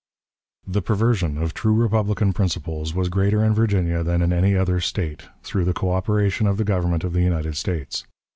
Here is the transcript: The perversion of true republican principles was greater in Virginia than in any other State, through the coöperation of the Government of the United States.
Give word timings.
The 0.65 0.81
perversion 0.81 1.37
of 1.37 1.53
true 1.53 1.75
republican 1.75 2.33
principles 2.33 2.91
was 2.95 3.07
greater 3.07 3.43
in 3.45 3.53
Virginia 3.53 4.01
than 4.01 4.23
in 4.23 4.33
any 4.33 4.55
other 4.55 4.79
State, 4.79 5.25
through 5.43 5.65
the 5.65 5.75
coöperation 5.75 6.49
of 6.49 6.57
the 6.57 6.63
Government 6.63 7.03
of 7.03 7.13
the 7.13 7.21
United 7.21 7.55
States. 7.55 8.05